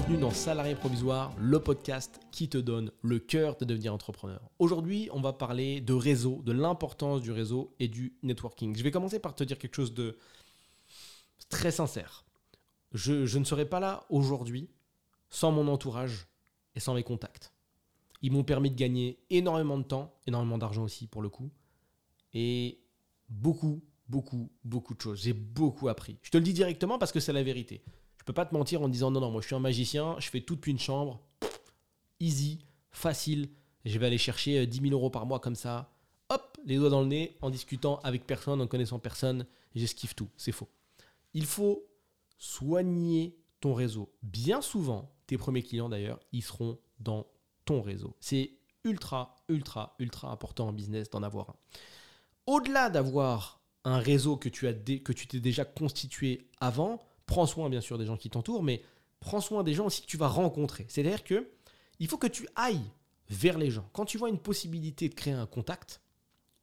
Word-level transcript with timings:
bienvenue 0.00 0.20
dans 0.20 0.30
Salarié 0.30 0.74
Provisoire, 0.74 1.34
le 1.38 1.60
podcast 1.60 2.20
qui 2.30 2.48
te 2.48 2.56
donne 2.56 2.90
le 3.02 3.18
cœur 3.18 3.56
de 3.56 3.66
devenir 3.66 3.92
entrepreneur. 3.92 4.40
Aujourd'hui, 4.58 5.10
on 5.12 5.20
va 5.20 5.34
parler 5.34 5.82
de 5.82 5.92
réseau, 5.92 6.40
de 6.42 6.52
l'importance 6.52 7.20
du 7.20 7.32
réseau 7.32 7.74
et 7.78 7.86
du 7.86 8.14
networking. 8.22 8.74
Je 8.74 8.82
vais 8.82 8.90
commencer 8.90 9.18
par 9.18 9.34
te 9.34 9.44
dire 9.44 9.58
quelque 9.58 9.74
chose 9.74 9.92
de 9.92 10.16
très 11.50 11.70
sincère. 11.70 12.24
Je, 12.94 13.36
ne 13.36 13.44
serais 13.44 13.66
pas 13.66 13.78
là 13.78 14.06
aujourd'hui 14.08 14.70
sans 15.28 15.52
mon 15.52 15.68
entourage 15.68 16.28
et 16.74 16.80
sans 16.80 16.94
mes 16.94 17.02
contacts. 17.02 17.52
Ils 18.22 18.32
m'ont 18.32 18.44
permis 18.44 18.70
de 18.70 18.76
gagner 18.76 19.18
énormément 19.28 19.76
de 19.76 19.84
temps, 19.84 20.14
énormément 20.26 20.56
d'argent 20.56 20.84
aussi 20.84 21.08
pour 21.08 21.20
le 21.20 21.28
coup, 21.28 21.50
et 22.32 22.80
beaucoup, 23.28 23.82
beaucoup, 24.08 24.50
beaucoup 24.64 24.94
de 24.94 25.00
choses. 25.00 25.20
J'ai 25.20 25.34
beaucoup 25.34 25.88
appris. 25.88 26.16
Je 26.22 26.30
te 26.30 26.38
le 26.38 26.44
dis 26.44 26.54
directement 26.54 26.98
parce 26.98 27.12
que 27.12 27.20
c'est 27.20 27.34
la 27.34 27.42
vérité. 27.42 27.82
Pas 28.32 28.46
te 28.46 28.54
mentir 28.54 28.82
en 28.82 28.88
disant 28.88 29.10
non, 29.10 29.20
non, 29.20 29.30
moi 29.30 29.40
je 29.40 29.46
suis 29.46 29.56
un 29.56 29.60
magicien, 29.60 30.16
je 30.18 30.28
fais 30.28 30.40
tout 30.40 30.56
depuis 30.56 30.72
une 30.72 30.78
chambre, 30.78 31.20
easy, 32.20 32.58
facile, 32.90 33.48
je 33.84 33.98
vais 33.98 34.06
aller 34.06 34.18
chercher 34.18 34.66
10 34.66 34.78
euh, 34.78 34.82
000 34.82 34.94
euros 34.94 35.10
par 35.10 35.26
mois 35.26 35.40
comme 35.40 35.54
ça, 35.54 35.92
hop, 36.28 36.58
les 36.64 36.76
doigts 36.76 36.90
dans 36.90 37.00
le 37.00 37.08
nez, 37.08 37.36
en 37.42 37.50
discutant 37.50 38.00
avec 38.02 38.26
personne, 38.26 38.60
en 38.60 38.66
connaissant 38.66 38.98
personne, 38.98 39.46
j'esquive 39.74 40.14
tout. 40.14 40.28
C'est 40.36 40.52
faux. 40.52 40.68
Il 41.34 41.46
faut 41.46 41.84
soigner 42.38 43.36
ton 43.60 43.74
réseau. 43.74 44.12
Bien 44.22 44.62
souvent, 44.62 45.12
tes 45.26 45.36
premiers 45.36 45.62
clients 45.62 45.88
d'ailleurs, 45.88 46.20
ils 46.32 46.42
seront 46.42 46.78
dans 46.98 47.26
ton 47.64 47.82
réseau. 47.82 48.16
C'est 48.20 48.52
ultra, 48.84 49.36
ultra, 49.48 49.94
ultra 49.98 50.30
important 50.30 50.68
en 50.68 50.72
business 50.72 51.10
d'en 51.10 51.22
avoir 51.22 51.50
un. 51.50 51.56
Au-delà 52.46 52.90
d'avoir 52.90 53.60
un 53.84 53.98
réseau 53.98 54.36
que 54.36 54.48
tu 54.48 54.66
as 54.66 54.72
que 54.72 55.12
tu 55.12 55.26
t'es 55.26 55.40
déjà 55.40 55.64
constitué 55.64 56.48
avant, 56.60 57.00
prends 57.30 57.46
soin 57.46 57.70
bien 57.70 57.80
sûr 57.80 57.96
des 57.96 58.06
gens 58.06 58.16
qui 58.16 58.28
t'entourent, 58.28 58.64
mais 58.64 58.82
prends 59.20 59.40
soin 59.40 59.62
des 59.62 59.72
gens 59.72 59.86
aussi 59.86 60.02
que 60.02 60.06
tu 60.08 60.16
vas 60.16 60.26
rencontrer. 60.26 60.84
C'est-à-dire 60.88 61.22
que 61.22 61.48
il 62.00 62.08
faut 62.08 62.18
que 62.18 62.26
tu 62.26 62.48
ailles 62.56 62.90
vers 63.28 63.56
les 63.56 63.70
gens. 63.70 63.88
Quand 63.92 64.04
tu 64.04 64.18
vois 64.18 64.30
une 64.30 64.40
possibilité 64.40 65.08
de 65.08 65.14
créer 65.14 65.32
un 65.32 65.46
contact, 65.46 66.00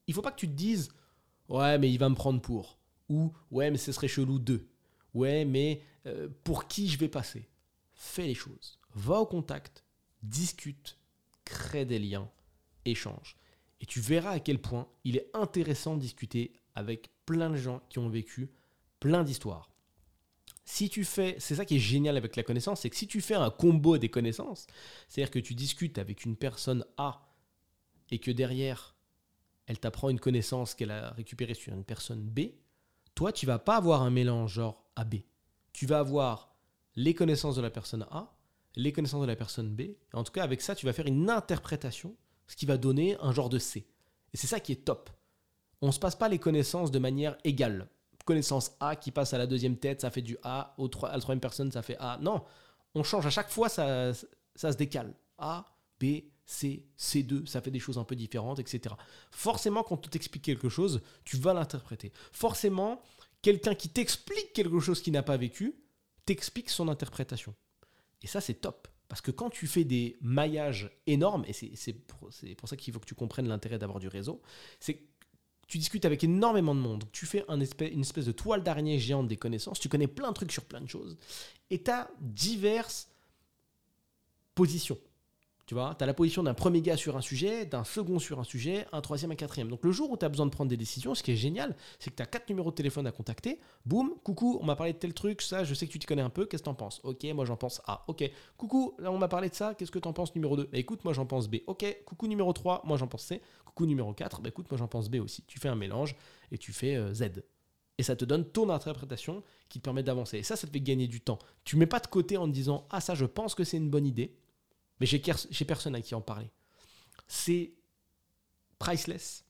il 0.07 0.13
faut 0.13 0.21
pas 0.21 0.31
que 0.31 0.39
tu 0.39 0.49
te 0.49 0.53
dises 0.53 0.89
ouais 1.47 1.77
mais 1.79 1.89
il 1.89 1.97
va 1.97 2.09
me 2.09 2.15
prendre 2.15 2.41
pour 2.41 2.77
ou 3.07 3.31
ouais 3.49 3.71
mais 3.71 3.77
ce 3.77 3.93
serait 3.93 4.09
chelou 4.09 4.39
d'eux. 4.39 4.67
Ouais 5.13 5.45
mais 5.45 5.81
euh, 6.05 6.27
pour 6.43 6.67
qui 6.67 6.89
je 6.89 6.97
vais 6.97 7.07
passer? 7.07 7.47
Fais 7.93 8.27
les 8.27 8.35
choses. 8.35 8.77
Va 8.93 9.21
au 9.21 9.25
contact, 9.25 9.85
discute, 10.21 10.97
crée 11.45 11.85
des 11.85 11.97
liens, 11.97 12.29
échange. 12.83 13.37
Et 13.79 13.85
tu 13.85 14.01
verras 14.01 14.31
à 14.31 14.39
quel 14.41 14.59
point 14.59 14.89
il 15.05 15.15
est 15.15 15.29
intéressant 15.33 15.95
de 15.95 16.01
discuter 16.01 16.51
avec 16.75 17.09
plein 17.25 17.49
de 17.49 17.55
gens 17.55 17.81
qui 17.87 17.99
ont 17.99 18.09
vécu 18.09 18.51
plein 18.99 19.23
d'histoires 19.23 19.71
si 20.69 20.89
tu 20.89 21.05
fais, 21.05 21.37
c'est 21.39 21.55
ça 21.55 21.63
qui 21.63 21.77
est 21.77 21.79
génial 21.79 22.17
avec 22.17 22.35
la 22.35 22.43
connaissance, 22.43 22.81
c'est 22.81 22.89
que 22.89 22.97
si 22.97 23.07
tu 23.07 23.21
fais 23.21 23.35
un 23.35 23.49
combo 23.49 23.97
des 23.97 24.09
connaissances, 24.09 24.67
c'est-à-dire 25.07 25.31
que 25.31 25.39
tu 25.39 25.55
discutes 25.55 25.97
avec 25.97 26.25
une 26.25 26.35
personne 26.35 26.85
A 26.97 27.31
et 28.11 28.19
que 28.19 28.31
derrière, 28.31 28.97
elle 29.65 29.79
t'apprend 29.79 30.09
une 30.09 30.19
connaissance 30.19 30.75
qu'elle 30.75 30.91
a 30.91 31.11
récupérée 31.11 31.53
sur 31.53 31.71
une 31.71 31.85
personne 31.85 32.21
B, 32.21 32.49
toi, 33.15 33.31
tu 33.31 33.45
vas 33.45 33.59
pas 33.59 33.77
avoir 33.77 34.01
un 34.01 34.09
mélange 34.09 34.55
genre 34.55 34.83
AB. 34.97 35.15
Tu 35.71 35.85
vas 35.85 35.99
avoir 35.99 36.53
les 36.95 37.13
connaissances 37.13 37.55
de 37.55 37.61
la 37.61 37.69
personne 37.69 38.05
A, 38.11 38.37
les 38.75 38.91
connaissances 38.91 39.21
de 39.21 39.27
la 39.27 39.37
personne 39.37 39.73
B. 39.73 39.83
En 40.11 40.25
tout 40.25 40.33
cas, 40.33 40.43
avec 40.43 40.61
ça, 40.61 40.75
tu 40.75 40.85
vas 40.85 40.91
faire 40.91 41.07
une 41.07 41.29
interprétation, 41.29 42.13
ce 42.45 42.57
qui 42.57 42.65
va 42.65 42.75
donner 42.75 43.15
un 43.21 43.31
genre 43.31 43.49
de 43.49 43.57
C. 43.57 43.87
Et 44.33 44.37
c'est 44.37 44.47
ça 44.47 44.59
qui 44.59 44.73
est 44.73 44.83
top. 44.83 45.11
On 45.79 45.87
ne 45.87 45.91
se 45.93 45.99
passe 45.99 46.17
pas 46.17 46.27
les 46.27 46.39
connaissances 46.39 46.91
de 46.91 46.99
manière 46.99 47.37
égale 47.45 47.87
connaissance 48.27 48.75
A 48.79 48.95
qui 48.95 49.11
passe 49.11 49.33
à 49.33 49.37
la 49.37 49.47
deuxième 49.47 49.77
tête, 49.77 50.01
ça 50.01 50.11
fait 50.11 50.21
du 50.21 50.37
A, 50.43 50.75
au 50.77 50.89
à 51.03 51.13
la 51.13 51.19
troisième 51.19 51.39
personne, 51.39 51.71
ça 51.71 51.81
fait 51.81 51.97
A. 51.99 52.19
Non, 52.21 52.43
on 52.93 53.03
change 53.03 53.25
à 53.25 53.29
chaque 53.29 53.49
fois, 53.49 53.69
ça, 53.69 54.11
ça 54.53 54.71
se 54.71 54.77
décale. 54.77 55.15
A, 55.37 55.65
B, 55.99 56.05
C, 56.45 56.85
C2, 56.99 57.47
ça 57.47 57.61
fait 57.61 57.71
des 57.71 57.79
choses 57.79 57.97
un 57.97 58.03
peu 58.03 58.15
différentes, 58.15 58.59
etc. 58.59 58.95
Forcément, 59.31 59.81
quand 59.81 60.05
on 60.05 60.09
t'explique 60.09 60.43
quelque 60.43 60.69
chose, 60.69 61.01
tu 61.23 61.37
vas 61.37 61.53
l'interpréter. 61.53 62.11
Forcément, 62.31 63.01
quelqu'un 63.41 63.75
qui 63.75 63.89
t'explique 63.89 64.53
quelque 64.53 64.79
chose 64.79 65.01
qu'il 65.01 65.13
n'a 65.13 65.23
pas 65.23 65.37
vécu, 65.37 65.75
t'explique 66.25 66.69
son 66.69 66.89
interprétation. 66.89 67.55
Et 68.21 68.27
ça, 68.27 68.41
c'est 68.41 68.55
top. 68.55 68.87
Parce 69.07 69.21
que 69.21 69.31
quand 69.31 69.49
tu 69.49 69.67
fais 69.67 69.85
des 69.85 70.17
maillages 70.19 70.91
énormes, 71.05 71.45
et 71.47 71.53
c'est 71.53 71.93
pour, 71.93 72.29
pour, 72.57 72.69
ça 72.69 72.75
qu'il 72.75 72.93
faut 72.93 72.99
que 72.99 73.05
tu 73.05 73.15
comprennes 73.15 73.47
l'intérêt 73.47 73.77
d'avoir 73.77 73.99
du 73.99 74.09
réseau, 74.09 74.41
c'est 74.81 74.99
tu 75.67 75.77
discutes 75.77 76.05
avec 76.05 76.23
énormément 76.23 76.73
de 76.73 76.79
monde. 76.79 77.03
Tu 77.11 77.25
fais 77.25 77.45
une 77.49 78.01
espèce 78.01 78.25
de 78.25 78.31
toile 78.31 78.63
d'araignée 78.63 78.99
géante 78.99 79.27
des 79.27 79.35
connaissances. 79.35 79.79
Tu 79.79 79.89
connais 79.89 80.07
plein 80.07 80.29
de 80.29 80.33
trucs 80.33 80.51
sur 80.51 80.63
plein 80.63 80.81
de 80.81 80.89
choses. 80.89 81.17
Et 81.69 81.83
tu 81.83 81.91
as 81.91 82.09
diverses 82.21 83.09
positions. 84.55 84.97
Tu 85.67 85.73
vois, 85.73 85.95
tu 85.97 86.03
as 86.05 86.07
la 86.07 86.13
position 86.13 86.43
d'un 86.43 86.53
premier 86.53 86.81
gars 86.81 86.95
sur 86.95 87.17
un 87.17 87.21
sujet, 87.21 87.65
d'un 87.65 87.83
second 87.83 88.19
sur 88.19 88.39
un 88.39 88.45
sujet, 88.45 88.87
un 88.93 89.01
troisième, 89.01 89.31
un 89.31 89.35
quatrième. 89.35 89.67
Donc 89.67 89.83
le 89.83 89.91
jour 89.91 90.09
où 90.09 90.15
tu 90.15 90.23
as 90.23 90.29
besoin 90.29 90.45
de 90.45 90.51
prendre 90.51 90.69
des 90.69 90.77
décisions, 90.77 91.13
ce 91.13 91.21
qui 91.21 91.33
est 91.33 91.35
génial, 91.35 91.75
c'est 91.99 92.09
que 92.09 92.15
tu 92.15 92.23
as 92.23 92.25
quatre 92.25 92.47
numéros 92.47 92.71
de 92.71 92.75
téléphone 92.75 93.05
à 93.05 93.11
contacter. 93.11 93.59
Boum, 93.85 94.13
coucou, 94.23 94.57
on 94.61 94.65
m'a 94.65 94.77
parlé 94.77 94.93
de 94.93 94.97
tel 94.97 95.13
truc, 95.13 95.41
ça, 95.41 95.65
je 95.65 95.73
sais 95.73 95.85
que 95.85 95.91
tu 95.91 95.99
te 95.99 96.07
connais 96.07 96.21
un 96.21 96.29
peu, 96.29 96.45
qu'est-ce 96.45 96.63
que 96.63 96.67
tu 96.67 96.71
en 96.71 96.73
penses? 96.73 97.01
Ok, 97.03 97.25
moi 97.35 97.43
j'en 97.43 97.57
pense 97.57 97.81
A. 97.85 98.05
Ok, 98.07 98.23
coucou, 98.55 98.93
là 98.97 99.11
on 99.11 99.17
m'a 99.17 99.27
parlé 99.27 99.49
de 99.49 99.55
ça, 99.55 99.75
qu'est-ce 99.75 99.91
que 99.91 99.99
tu 99.99 100.07
en 100.07 100.13
penses 100.13 100.33
numéro 100.35 100.55
2 100.55 100.69
bah, 100.71 100.77
Écoute, 100.77 101.03
moi 101.03 101.11
j'en 101.11 101.25
pense 101.25 101.49
B. 101.49 101.57
Ok, 101.67 101.85
coucou 102.05 102.27
numéro 102.27 102.53
3, 102.53 102.83
moi 102.85 102.95
j'en 102.95 103.07
pense 103.07 103.23
C. 103.23 103.41
Coucou 103.65 103.85
numéro 103.85 104.13
4, 104.13 104.39
bah, 104.39 104.47
écoute, 104.47 104.67
moi 104.71 104.77
j'en 104.77 104.87
pense 104.87 105.09
B 105.09 105.15
aussi. 105.15 105.43
Tu 105.47 105.59
fais 105.59 105.67
un 105.67 105.75
mélange 105.75 106.15
et 106.49 106.57
tu 106.57 106.71
fais 106.71 106.95
euh, 106.95 107.13
Z. 107.13 107.43
Et 107.97 108.03
ça 108.03 108.15
te 108.15 108.23
donne 108.23 108.45
ton 108.45 108.69
interprétation 108.69 109.43
qui 109.67 109.79
te 109.79 109.83
permet 109.83 110.03
d'avancer. 110.03 110.37
Et 110.37 110.43
ça, 110.43 110.55
ça 110.55 110.65
te 110.65 110.71
fait 110.71 110.79
gagner 110.79 111.07
du 111.07 111.19
temps. 111.19 111.39
Tu 111.65 111.75
mets 111.75 111.87
pas 111.87 111.99
de 111.99 112.07
côté 112.07 112.37
en 112.37 112.47
te 112.47 112.53
disant 112.53 112.87
Ah, 112.89 113.01
ça, 113.01 113.15
je 113.15 113.25
pense 113.25 113.53
que 113.53 113.65
c'est 113.65 113.75
une 113.75 113.89
bonne 113.89 114.05
idée 114.05 114.33
mais 114.99 115.05
j'ai 115.05 115.65
personne 115.65 115.95
à 115.95 116.01
qui 116.01 116.15
en 116.15 116.21
parler. 116.21 116.49
C'est 117.27 117.73
priceless, 118.79 119.43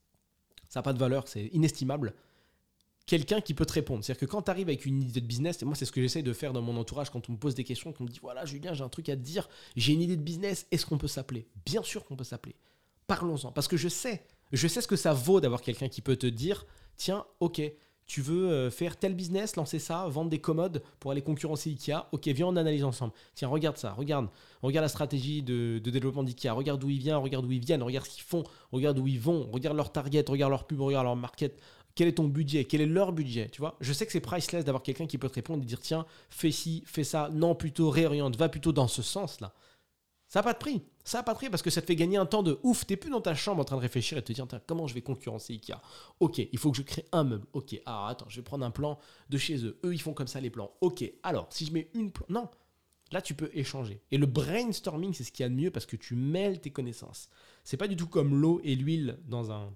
ça 0.69 0.79
n'a 0.79 0.83
pas 0.83 0.93
de 0.93 0.99
valeur, 0.99 1.27
c'est 1.27 1.47
inestimable. 1.47 2.13
Quelqu'un 3.05 3.39
qui 3.39 3.53
peut 3.53 3.65
te 3.65 3.73
répondre. 3.73 4.03
C'est-à-dire 4.03 4.19
que 4.19 4.25
quand 4.25 4.41
tu 4.41 4.51
arrives 4.51 4.67
avec 4.67 4.85
une 4.85 5.01
idée 5.01 5.21
de 5.21 5.25
business, 5.25 5.61
et 5.61 5.65
moi 5.65 5.75
c'est 5.75 5.85
ce 5.85 5.93
que 5.93 6.01
j'essaie 6.01 6.23
de 6.23 6.33
faire 6.33 6.51
dans 6.51 6.61
mon 6.61 6.75
entourage 6.75 7.09
quand 7.09 7.29
on 7.29 7.33
me 7.33 7.37
pose 7.37 7.55
des 7.55 7.63
questions, 7.63 7.93
qu'on 7.93 8.03
me 8.03 8.09
dit 8.09 8.19
voilà 8.21 8.45
Julien, 8.45 8.73
j'ai 8.73 8.83
un 8.83 8.89
truc 8.89 9.07
à 9.07 9.15
te 9.15 9.21
dire, 9.21 9.47
j'ai 9.77 9.93
une 9.93 10.01
idée 10.01 10.17
de 10.17 10.21
business, 10.21 10.67
est-ce 10.71 10.85
qu'on 10.85 10.97
peut 10.97 11.07
s'appeler? 11.07 11.47
Bien 11.65 11.83
sûr 11.83 12.03
qu'on 12.03 12.17
peut 12.17 12.25
s'appeler. 12.25 12.55
Parlons-en. 13.07 13.53
Parce 13.53 13.69
que 13.69 13.77
je 13.77 13.87
sais, 13.87 14.25
je 14.51 14.67
sais 14.67 14.81
ce 14.81 14.87
que 14.87 14.97
ça 14.97 15.13
vaut 15.13 15.39
d'avoir 15.39 15.61
quelqu'un 15.61 15.87
qui 15.87 16.01
peut 16.01 16.17
te 16.17 16.27
dire 16.27 16.65
tiens, 16.97 17.25
ok, 17.39 17.61
tu 18.07 18.21
veux 18.21 18.49
euh, 18.49 18.71
faire 18.71 18.97
tel 18.97 19.13
business, 19.13 19.57
lancer 19.57 19.79
ça, 19.79 20.07
vendre 20.07 20.29
des 20.29 20.39
commodes 20.39 20.81
pour 20.99 21.11
aller 21.11 21.21
concurrencer 21.21 21.69
Ikea. 21.69 22.07
Ok, 22.13 22.27
viens, 22.27 22.47
on 22.47 22.55
analyse 22.55 22.85
ensemble. 22.85 23.13
Tiens, 23.35 23.49
regarde 23.49 23.77
ça, 23.77 23.91
regarde, 23.93 24.29
regarde 24.61 24.83
la 24.83 24.89
stratégie 24.89 25.43
de, 25.43 25.79
développement 25.79 26.23
d'Ikea, 26.23 26.51
regarde 26.51 26.79
d'où 26.79 26.89
ils 26.89 26.99
viennent, 26.99 27.17
regarde 27.17 27.45
d'où 27.45 27.51
ils 27.51 27.63
viennent, 27.63 27.83
regarde 27.83 28.05
ce 28.05 28.11
qu'ils 28.11 28.23
font, 28.23 28.43
regarde 28.71 28.97
où 28.97 29.07
ils 29.07 29.19
vont, 29.19 29.49
regarde 29.51 29.75
leur 29.75 29.91
target, 29.91 30.23
regarde 30.27 30.51
leur 30.51 30.65
pub, 30.65 30.79
regarde 30.79 31.05
leur 31.05 31.17
market. 31.17 31.59
Quel 31.95 32.07
est 32.07 32.13
ton 32.13 32.27
budget? 32.27 32.63
Quel 32.63 32.79
est 32.81 32.85
leur 32.85 33.11
budget? 33.11 33.49
Tu 33.49 33.59
vois? 33.59 33.75
Je 33.81 33.91
sais 33.91 34.05
que 34.05 34.11
c'est 34.11 34.21
priceless 34.21 34.63
d'avoir 34.63 34.83
quelqu'un 34.83 35.07
qui 35.07 35.17
peut 35.17 35.27
te 35.27 35.35
répondre 35.35 35.63
et 35.63 35.65
dire 35.65 35.81
tiens, 35.81 36.05
fais 36.29 36.51
ci, 36.51 36.83
fais 36.85 37.03
ça, 37.03 37.29
non, 37.33 37.55
plutôt 37.55 37.89
réoriente, 37.89 38.37
va 38.37 38.47
plutôt 38.47 38.71
dans 38.71 38.87
ce 38.87 39.01
sens-là. 39.01 39.53
Ça 40.27 40.39
n'a 40.39 40.43
pas 40.43 40.53
de 40.53 40.57
prix. 40.57 40.81
Ça 41.05 41.19
n'a 41.19 41.23
pas 41.23 41.33
de 41.33 41.37
prix 41.37 41.49
parce 41.49 41.63
que 41.63 41.69
ça 41.69 41.81
te 41.81 41.87
fait 41.87 41.95
gagner 41.95 42.17
un 42.17 42.25
temps 42.25 42.43
de 42.43 42.59
ouf. 42.63 42.85
Tu 42.85 42.93
n'es 42.93 42.97
plus 42.97 43.09
dans 43.09 43.21
ta 43.21 43.33
chambre 43.33 43.61
en 43.61 43.63
train 43.63 43.77
de 43.77 43.81
réfléchir 43.81 44.17
et 44.17 44.21
te 44.21 44.33
dire 44.33 44.45
comment 44.65 44.87
je 44.87 44.93
vais 44.93 45.01
concurrencer 45.01 45.53
Ikea. 45.53 45.81
Ok, 46.19 46.39
il 46.39 46.59
faut 46.59 46.71
que 46.71 46.77
je 46.77 46.81
crée 46.81 47.05
un 47.13 47.23
meuble. 47.23 47.47
Ok, 47.53 47.79
ah 47.85 48.09
attends, 48.09 48.27
je 48.27 48.35
vais 48.37 48.43
prendre 48.43 48.65
un 48.65 48.71
plan 48.71 48.99
de 49.29 49.37
chez 49.37 49.63
eux. 49.65 49.79
Eux, 49.85 49.93
ils 49.93 50.01
font 50.01 50.13
comme 50.13 50.27
ça 50.27 50.41
les 50.41 50.49
plans. 50.49 50.71
Ok, 50.81 51.09
alors 51.23 51.47
si 51.49 51.65
je 51.65 51.71
mets 51.71 51.89
une 51.93 52.11
plan. 52.11 52.25
Non, 52.27 52.49
là 53.11 53.21
tu 53.21 53.35
peux 53.35 53.49
échanger. 53.53 54.01
Et 54.11 54.17
le 54.17 54.25
brainstorming, 54.25 55.13
c'est 55.13 55.23
ce 55.23 55.31
qu'il 55.31 55.43
y 55.43 55.45
a 55.45 55.49
de 55.49 55.55
mieux 55.55 55.71
parce 55.71 55.85
que 55.85 55.95
tu 55.95 56.15
mêles 56.15 56.59
tes 56.59 56.71
connaissances. 56.71 57.29
C'est 57.63 57.77
pas 57.77 57.87
du 57.87 57.95
tout 57.95 58.07
comme 58.07 58.35
l'eau 58.35 58.59
et 58.65 58.75
l'huile 58.75 59.19
dans 59.27 59.51
un, 59.51 59.73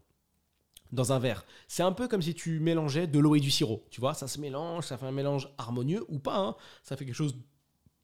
dans 0.91 1.13
un 1.13 1.19
verre. 1.19 1.45
C'est 1.69 1.83
un 1.83 1.93
peu 1.93 2.09
comme 2.09 2.21
si 2.21 2.33
tu 2.33 2.59
mélangeais 2.59 3.07
de 3.07 3.19
l'eau 3.19 3.35
et 3.35 3.39
du 3.39 3.51
sirop. 3.51 3.85
Tu 3.89 4.01
vois, 4.01 4.15
ça 4.15 4.27
se 4.27 4.37
mélange, 4.37 4.85
ça 4.85 4.97
fait 4.97 5.05
un 5.05 5.13
mélange 5.13 5.49
harmonieux 5.57 6.03
ou 6.09 6.19
pas. 6.19 6.37
Hein. 6.37 6.55
Ça 6.83 6.97
fait 6.97 7.05
quelque 7.05 7.15
chose 7.15 7.37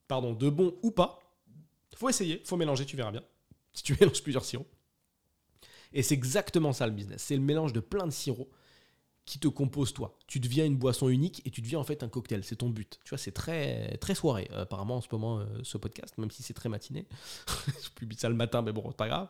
pardon, 0.07 0.33
de 0.33 0.49
bon 0.49 0.73
ou 0.81 0.91
pas 0.91 1.19
faut 1.97 2.09
essayer, 2.09 2.41
faut 2.45 2.57
mélanger, 2.57 2.85
tu 2.85 2.95
verras 2.95 3.11
bien. 3.11 3.23
Si 3.73 3.83
tu 3.83 3.93
mélanges 3.99 4.21
plusieurs 4.21 4.45
sirops. 4.45 4.69
Et 5.93 6.03
c'est 6.03 6.13
exactement 6.13 6.73
ça 6.73 6.85
le 6.85 6.93
business. 6.93 7.23
C'est 7.23 7.35
le 7.35 7.41
mélange 7.41 7.73
de 7.73 7.79
plein 7.79 8.05
de 8.05 8.11
sirops 8.11 8.49
qui 9.25 9.39
te 9.39 9.47
compose 9.47 9.93
toi. 9.93 10.17
Tu 10.27 10.39
deviens 10.39 10.65
une 10.65 10.77
boisson 10.77 11.09
unique 11.09 11.41
et 11.45 11.51
tu 11.51 11.61
deviens 11.61 11.79
en 11.79 11.83
fait 11.83 12.03
un 12.03 12.07
cocktail. 12.07 12.43
C'est 12.43 12.57
ton 12.57 12.69
but. 12.69 12.99
Tu 13.03 13.09
vois, 13.09 13.17
c'est 13.17 13.31
très, 13.31 13.97
très 13.97 14.15
soirée, 14.15 14.47
euh, 14.51 14.61
apparemment, 14.61 14.97
en 14.97 15.01
ce 15.01 15.07
moment, 15.11 15.39
euh, 15.39 15.45
ce 15.63 15.77
podcast, 15.77 16.17
même 16.17 16.31
si 16.31 16.43
c'est 16.43 16.53
très 16.53 16.69
matiné. 16.69 17.05
je 17.83 17.89
publie 17.89 18.17
ça 18.17 18.29
le 18.29 18.35
matin, 18.35 18.61
mais 18.61 18.71
bon, 18.71 18.83
c'est 18.87 18.97
pas 18.97 19.07
grave. 19.07 19.29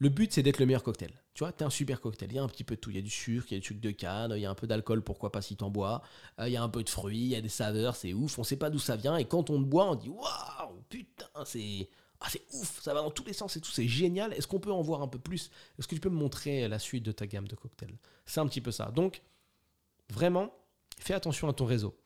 Le 0.00 0.08
but, 0.10 0.32
c'est 0.32 0.42
d'être 0.42 0.60
le 0.60 0.66
meilleur 0.66 0.84
cocktail. 0.84 1.10
Tu 1.34 1.42
vois, 1.42 1.52
t'es 1.52 1.64
un 1.64 1.70
super 1.70 2.00
cocktail. 2.00 2.30
Il 2.30 2.36
y 2.36 2.38
a 2.38 2.42
un 2.42 2.48
petit 2.48 2.64
peu 2.64 2.76
de 2.76 2.80
tout. 2.80 2.90
Il 2.90 2.96
y 2.96 2.98
a 3.00 3.02
du 3.02 3.10
sucre, 3.10 3.46
il 3.50 3.54
y 3.54 3.56
a 3.56 3.60
du 3.60 3.66
sucre 3.66 3.80
de 3.80 3.90
canne, 3.90 4.32
il 4.36 4.40
y 4.40 4.46
a 4.46 4.50
un 4.50 4.54
peu 4.54 4.66
d'alcool, 4.66 5.02
pourquoi 5.02 5.32
pas 5.32 5.42
si 5.42 5.56
t'en 5.56 5.70
bois. 5.70 6.02
Euh, 6.38 6.48
il 6.48 6.52
y 6.52 6.56
a 6.56 6.62
un 6.62 6.68
peu 6.68 6.84
de 6.84 6.88
fruits, 6.88 7.18
il 7.18 7.28
y 7.28 7.36
a 7.36 7.40
des 7.40 7.48
saveurs, 7.48 7.96
c'est 7.96 8.12
ouf. 8.12 8.38
On 8.38 8.44
sait 8.44 8.56
pas 8.56 8.70
d'où 8.70 8.78
ça 8.78 8.96
vient. 8.96 9.16
Et 9.16 9.24
quand 9.24 9.50
on 9.50 9.58
boit, 9.58 9.90
on 9.90 9.96
dit 9.96 10.08
waouh, 10.08 10.82
putain, 10.88 11.26
c'est. 11.44 11.88
Ah, 12.20 12.26
c'est 12.30 12.42
ouf, 12.52 12.80
ça 12.82 12.94
va 12.94 13.02
dans 13.02 13.12
tous 13.12 13.24
les 13.24 13.32
sens 13.32 13.56
et 13.56 13.60
tout, 13.60 13.70
c'est 13.70 13.86
génial. 13.86 14.32
Est-ce 14.32 14.46
qu'on 14.48 14.58
peut 14.58 14.72
en 14.72 14.82
voir 14.82 15.02
un 15.02 15.08
peu 15.08 15.20
plus? 15.20 15.50
Est-ce 15.78 15.86
que 15.86 15.94
tu 15.94 16.00
peux 16.00 16.08
me 16.08 16.16
montrer 16.16 16.66
la 16.66 16.80
suite 16.80 17.04
de 17.04 17.12
ta 17.12 17.26
gamme 17.26 17.46
de 17.46 17.54
cocktails? 17.54 17.96
C'est 18.26 18.40
un 18.40 18.46
petit 18.48 18.60
peu 18.60 18.72
ça. 18.72 18.90
Donc, 18.90 19.22
vraiment, 20.10 20.52
fais 20.98 21.14
attention 21.14 21.48
à 21.48 21.52
ton 21.52 21.64
réseau. 21.64 21.96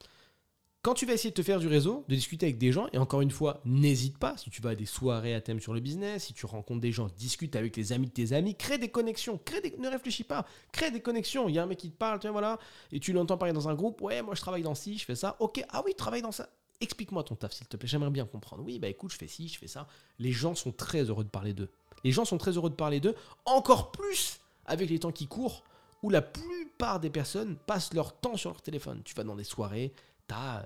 Quand 0.83 0.93
tu 0.93 1.05
vas 1.05 1.13
essayer 1.13 1.29
de 1.29 1.35
te 1.35 1.41
faire 1.41 1.59
du 1.59 1.67
réseau, 1.67 2.03
de 2.09 2.13
discuter 2.13 2.45
avec 2.45 2.57
des 2.57 2.73
gens, 2.73 2.87
et 2.91 2.97
encore 2.97 3.21
une 3.21 3.31
fois, 3.31 3.61
n'hésite 3.63 4.17
pas, 4.17 4.35
si 4.35 4.49
tu 4.49 4.61
vas 4.61 4.71
à 4.71 4.75
des 4.75 4.85
soirées 4.85 5.33
à 5.33 5.39
thème 5.39 5.61
sur 5.61 5.73
le 5.73 5.79
business, 5.79 6.25
si 6.25 6.33
tu 6.33 6.45
rencontres 6.45 6.81
des 6.81 6.91
gens, 6.91 7.07
discute 7.17 7.55
avec 7.55 7.77
les 7.77 7.93
amis 7.93 8.07
de 8.07 8.11
tes 8.11 8.33
amis, 8.33 8.53
crée 8.53 8.77
des 8.77 8.89
connexions, 8.89 9.39
crée 9.45 9.61
des... 9.61 9.73
ne 9.77 9.87
réfléchis 9.87 10.25
pas, 10.25 10.45
crée 10.73 10.91
des 10.91 10.99
connexions. 10.99 11.47
Il 11.47 11.55
y 11.55 11.59
a 11.59 11.63
un 11.63 11.67
mec 11.67 11.79
qui 11.79 11.89
te 11.89 11.95
parle, 11.95 12.19
tu 12.19 12.27
vois, 12.27 12.33
voilà, 12.33 12.59
et 12.91 12.99
tu 12.99 13.13
l'entends 13.13 13.37
parler 13.37 13.53
dans 13.53 13.69
un 13.69 13.75
groupe, 13.75 14.01
ouais, 14.01 14.21
moi 14.21 14.35
je 14.35 14.41
travaille 14.41 14.61
dans 14.61 14.75
ci, 14.75 14.97
je 14.97 15.05
fais 15.05 15.15
ça, 15.15 15.37
ok, 15.39 15.63
ah 15.69 15.81
oui, 15.85 15.95
travaille 15.95 16.21
dans 16.21 16.33
ça. 16.33 16.49
Explique-moi 16.81 17.23
ton 17.23 17.35
taf, 17.35 17.53
s'il 17.53 17.65
te 17.67 17.77
plaît, 17.77 17.87
j'aimerais 17.87 18.11
bien 18.11 18.25
comprendre. 18.25 18.61
Oui, 18.65 18.77
bah 18.77 18.89
écoute, 18.89 19.13
je 19.13 19.17
fais 19.17 19.29
ci, 19.29 19.47
je 19.47 19.57
fais 19.57 19.67
ça. 19.67 19.87
Les 20.19 20.33
gens 20.33 20.53
sont 20.53 20.73
très 20.73 21.03
heureux 21.03 21.23
de 21.23 21.29
parler 21.29 21.53
d'eux. 21.53 21.69
Les 22.03 22.11
gens 22.11 22.25
sont 22.25 22.37
très 22.37 22.51
heureux 22.51 22.69
de 22.69 22.75
parler 22.75 22.99
d'eux, 22.99 23.15
encore 23.45 23.93
plus 23.93 24.41
avec 24.65 24.89
les 24.89 24.99
temps 24.99 25.13
qui 25.13 25.27
courent, 25.27 25.63
où 26.01 26.09
la 26.09 26.21
plupart 26.21 26.99
des 26.99 27.09
personnes 27.09 27.55
passent 27.55 27.93
leur 27.93 28.19
temps 28.19 28.35
sur 28.35 28.49
leur 28.49 28.61
téléphone. 28.61 29.01
Tu 29.05 29.15
vas 29.15 29.23
dans 29.23 29.37
des 29.37 29.45
soirées, 29.45 29.93
t'as 30.27 30.65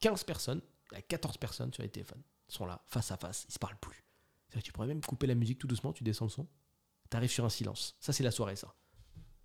15 0.00 0.24
personnes, 0.24 0.60
il 0.92 0.96
y 0.96 0.98
a 0.98 1.02
14 1.02 1.38
personnes 1.38 1.72
sur 1.72 1.82
les 1.82 1.88
téléphones. 1.88 2.22
Sont 2.48 2.66
là, 2.66 2.82
face 2.86 3.10
à 3.10 3.16
face, 3.16 3.46
ils 3.48 3.52
se 3.52 3.58
parlent 3.58 3.78
plus. 3.78 4.04
Tu 4.62 4.72
pourrais 4.72 4.86
même 4.86 5.00
couper 5.00 5.26
la 5.26 5.34
musique 5.34 5.58
tout 5.58 5.66
doucement, 5.66 5.92
tu 5.92 6.04
descends 6.04 6.26
le 6.26 6.30
son, 6.30 6.46
tu 7.10 7.16
arrives 7.16 7.30
sur 7.30 7.44
un 7.44 7.48
silence. 7.48 7.96
Ça, 8.00 8.12
c'est 8.12 8.22
la 8.22 8.30
soirée, 8.30 8.56
ça. 8.56 8.74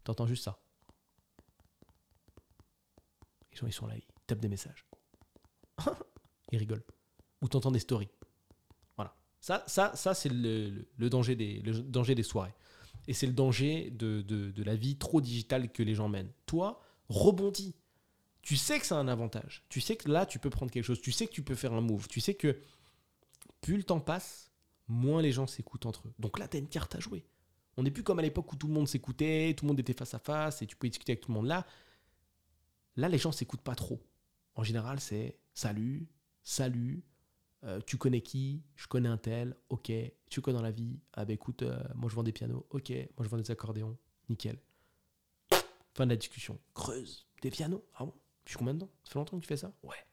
Tu 0.03 0.11
entends 0.11 0.27
juste 0.27 0.43
ça. 0.43 0.59
Les 3.51 3.57
gens, 3.57 3.67
ils 3.67 3.73
sont 3.73 3.87
là, 3.87 3.95
ils 3.95 4.03
tapent 4.27 4.39
des 4.39 4.49
messages. 4.49 4.85
ils 6.51 6.59
rigolent. 6.59 6.83
Ou 7.41 7.47
tu 7.47 7.57
entends 7.57 7.71
des 7.71 7.79
stories. 7.79 8.09
Voilà. 8.97 9.15
Ça, 9.39 9.63
ça, 9.67 9.95
ça 9.95 10.13
c'est 10.13 10.29
le, 10.29 10.85
danger 11.09 11.35
des, 11.35 12.23
soirées. 12.23 12.53
Et 13.07 13.13
c'est 13.13 13.27
le 13.27 13.33
danger 13.33 13.89
de, 13.89 14.21
de 14.21 14.63
la 14.63 14.75
vie 14.75 14.97
trop 14.97 15.21
digitale 15.21 15.71
que 15.71 15.81
les 15.81 15.95
gens 15.95 16.09
mènent. 16.09 16.31
Toi, 16.45 16.81
rebondis 17.07 17.75
tu 18.41 18.55
sais 18.55 18.79
que 18.79 18.85
c'est 18.85 18.95
un 18.95 19.07
avantage. 19.07 19.63
Tu 19.69 19.81
sais 19.81 19.95
que 19.95 20.09
là, 20.09 20.25
tu 20.25 20.39
peux 20.39 20.49
prendre 20.49 20.71
quelque 20.71 20.83
chose. 20.83 21.01
Tu 21.01 21.11
sais 21.11 21.27
que 21.27 21.31
tu 21.31 21.43
peux 21.43 21.55
faire 21.55 21.73
un 21.73 21.81
move. 21.81 22.07
Tu 22.07 22.21
sais 22.21 22.33
que 22.33 22.59
plus 23.61 23.77
le 23.77 23.83
temps 23.83 23.99
passe, 23.99 24.51
moins 24.87 25.21
les 25.21 25.31
gens 25.31 25.47
s'écoutent 25.47 25.85
entre 25.85 26.07
eux. 26.07 26.13
Donc 26.19 26.39
là, 26.39 26.47
tu 26.47 26.57
as 26.57 26.59
une 26.59 26.69
carte 26.69 26.95
à 26.95 26.99
jouer. 26.99 27.25
On 27.77 27.83
n'est 27.83 27.91
plus 27.91 28.03
comme 28.03 28.19
à 28.19 28.21
l'époque 28.21 28.51
où 28.51 28.55
tout 28.55 28.67
le 28.67 28.73
monde 28.73 28.87
s'écoutait, 28.87 29.53
tout 29.57 29.65
le 29.65 29.69
monde 29.69 29.79
était 29.79 29.93
face 29.93 30.13
à 30.13 30.19
face 30.19 30.61
et 30.61 30.67
tu 30.67 30.75
pouvais 30.75 30.89
discuter 30.89 31.13
avec 31.13 31.21
tout 31.21 31.31
le 31.31 31.35
monde. 31.35 31.47
Là, 31.47 31.65
là 32.95 33.07
les 33.07 33.17
gens 33.17 33.31
s'écoutent 33.31 33.61
pas 33.61 33.75
trop. 33.75 34.01
En 34.55 34.63
général, 34.63 34.99
c'est 34.99 35.39
salut, 35.53 36.09
salut, 36.43 37.03
euh, 37.63 37.79
tu 37.85 37.97
connais 37.97 38.21
qui? 38.21 38.63
Je 38.75 38.87
connais 38.87 39.09
un 39.09 39.17
tel, 39.17 39.55
ok. 39.69 39.91
Tu 40.29 40.41
connais 40.41 40.57
dans 40.57 40.63
la 40.63 40.71
vie 40.71 40.99
Ah 41.13 41.25
bah 41.25 41.33
écoute, 41.33 41.61
euh, 41.61 41.81
moi 41.95 42.09
je 42.09 42.15
vends 42.15 42.23
des 42.23 42.31
pianos, 42.31 42.65
ok. 42.69 42.89
Moi 42.89 43.25
je 43.25 43.29
vends 43.29 43.37
des 43.37 43.51
accordéons, 43.51 43.97
nickel. 44.29 44.59
Fin 45.93 46.05
de 46.05 46.11
la 46.11 46.17
discussion. 46.17 46.59
Creuse, 46.73 47.27
des 47.41 47.51
pianos 47.51 47.83
Ah 47.95 48.05
bon 48.05 48.13
depuis 48.49 48.57
combien 48.57 48.73
de 48.73 48.79
temps? 48.79 48.89
Ça 49.03 49.11
fait 49.11 49.19
longtemps 49.19 49.37
que 49.37 49.43
tu 49.43 49.47
fais 49.47 49.57
ça? 49.57 49.71
Ouais. 49.83 50.03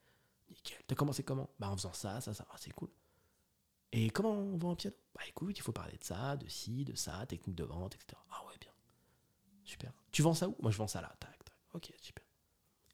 Nickel. 0.51 0.79
T'as 0.87 0.95
commencé 0.95 1.23
comment? 1.23 1.49
Bah 1.59 1.71
en 1.71 1.77
faisant 1.77 1.95
ça, 1.95 2.21
ça, 2.21 2.35
ça. 2.35 2.47
Ah, 2.51 2.57
c'est 2.59 2.71
cool. 2.73 2.91
Et 3.93 4.11
comment 4.11 4.33
on 4.33 4.59
vend 4.59 4.73
un 4.73 4.75
piano? 4.75 4.95
Bah 5.15 5.23
écoute, 5.27 5.59
il 5.59 5.63
faut 5.63 5.73
parler 5.73 5.97
de 5.97 6.05
ça, 6.05 6.37
de 6.37 6.47
ci, 6.47 6.85
de 6.85 6.95
ça, 6.95 7.25
technique 7.25 7.57
de 7.57 7.65
vente, 7.65 7.95
etc. 7.95 8.21
Ah 8.31 8.45
ouais, 8.47 8.59
bien. 8.61 8.71
Super. 9.65 9.91
Tu 10.13 10.21
vends 10.21 10.35
ça 10.35 10.49
où? 10.51 10.57
Moi 10.61 10.71
je 10.71 10.77
vends 10.77 10.87
ça 10.87 11.01
là. 11.01 11.17
Tac, 11.19 11.45
tac. 11.45 11.57
Ok, 11.73 11.91
super. 12.03 12.23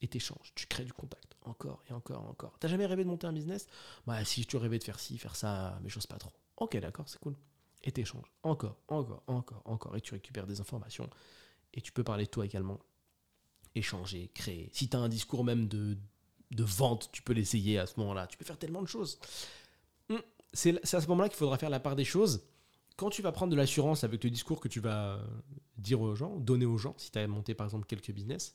Et 0.01 0.07
t'échanges, 0.07 0.53
tu 0.55 0.67
crées 0.67 0.85
du 0.85 0.93
contact. 0.93 1.37
Encore 1.43 1.83
et 1.91 1.93
encore 1.93 2.25
et 2.25 2.29
encore. 2.29 2.57
T'as 2.61 2.69
jamais 2.69 2.87
rêvé 2.87 3.03
de 3.03 3.09
monter 3.09 3.27
un 3.27 3.33
business? 3.33 3.67
Bah 4.07 4.25
si 4.25 4.47
tu 4.47 4.57
rêvais 4.57 4.79
de 4.79 4.85
faire 4.85 5.01
ci, 5.01 5.19
faire 5.19 5.35
ça, 5.35 5.77
mais 5.83 5.89
j'ose 5.89 6.07
pas 6.07 6.19
trop. 6.19 6.33
Ok, 6.57 6.77
d'accord, 6.77 7.09
c'est 7.09 7.19
cool. 7.19 7.37
Et 7.83 7.91
t'échanges. 7.91 8.31
Encore, 8.45 8.77
encore, 8.87 9.25
encore, 9.27 9.63
encore. 9.65 9.97
Et 9.97 10.01
tu 10.01 10.15
récupères 10.15 10.47
des 10.47 10.61
informations. 10.61 11.11
Et 11.75 11.81
tu 11.81 11.91
peux 11.91 12.05
parler 12.05 12.27
de 12.27 12.31
toi 12.31 12.47
également 12.47 12.79
échanger, 13.75 14.31
créer. 14.35 14.69
Si 14.73 14.89
tu 14.89 14.97
as 14.97 15.01
un 15.01 15.09
discours 15.09 15.45
même 15.45 15.69
de, 15.69 15.97
de 16.51 16.65
vente, 16.65 17.11
tu 17.13 17.23
peux 17.23 17.33
l'essayer 17.33 17.79
à 17.79 17.87
ce 17.87 17.99
moment-là. 18.01 18.27
Tu 18.27 18.37
peux 18.37 18.45
faire 18.45 18.59
tellement 18.59 18.83
de 18.83 18.89
choses. 18.89 19.19
Hmm, 20.09 20.19
c'est 20.53 20.95
à 20.95 21.01
ce 21.01 21.07
moment-là 21.09 21.29
qu'il 21.29 21.39
faudra 21.39 21.59
faire 21.59 21.71
la 21.71 21.81
part 21.81 21.97
des 21.97 22.05
choses. 22.05 22.45
Quand 22.97 23.11
tu 23.11 23.23
vas 23.23 23.33
prendre 23.33 23.51
de 23.51 23.57
l'assurance 23.57 24.05
avec 24.05 24.23
le 24.23 24.31
discours 24.31 24.61
que 24.61 24.69
tu 24.69 24.81
vas 24.81 25.21
dire 25.79 26.01
aux 26.01 26.15
gens, 26.15 26.37
donner 26.37 26.67
aux 26.67 26.79
gens, 26.79 26.95
si 26.99 27.11
tu 27.11 27.19
as 27.19 27.27
monté 27.27 27.55
par 27.55 27.67
exemple 27.67 27.87
quelques 27.87 28.13
business, 28.13 28.55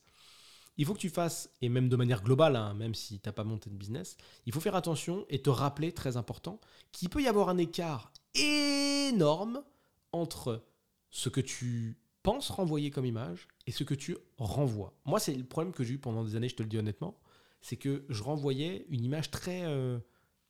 il 0.77 0.85
faut 0.85 0.93
que 0.93 0.99
tu 0.99 1.09
fasses, 1.09 1.49
et 1.61 1.69
même 1.69 1.89
de 1.89 1.95
manière 1.95 2.23
globale, 2.23 2.55
hein, 2.55 2.75
même 2.75 2.93
si 2.93 3.19
tu 3.19 3.27
n'as 3.27 3.33
pas 3.33 3.43
monté 3.43 3.69
de 3.69 3.75
business, 3.75 4.15
il 4.45 4.53
faut 4.53 4.59
faire 4.59 4.75
attention 4.75 5.25
et 5.29 5.41
te 5.41 5.49
rappeler, 5.49 5.91
très 5.91 6.17
important, 6.17 6.61
qu'il 6.91 7.09
peut 7.09 7.21
y 7.21 7.27
avoir 7.27 7.49
un 7.49 7.57
écart 7.57 8.13
énorme 8.35 9.63
entre 10.11 10.63
ce 11.09 11.29
que 11.29 11.41
tu 11.41 11.97
penses 12.27 12.49
renvoyer 12.49 12.91
comme 12.91 13.05
image 13.05 13.47
et 13.67 13.71
ce 13.71 13.85
que 13.85 13.93
tu 13.93 14.17
renvoies. 14.37 14.93
Moi, 15.05 15.17
c'est 15.17 15.33
le 15.33 15.45
problème 15.45 15.71
que 15.71 15.85
j'ai 15.85 15.93
eu 15.93 15.97
pendant 15.97 16.25
des 16.25 16.35
années, 16.35 16.49
je 16.49 16.57
te 16.57 16.61
le 16.61 16.67
dis 16.67 16.77
honnêtement, 16.77 17.17
c'est 17.61 17.77
que 17.77 18.03
je 18.09 18.21
renvoyais 18.21 18.85
une 18.89 19.05
image 19.05 19.31
très, 19.31 19.63
euh, 19.63 19.97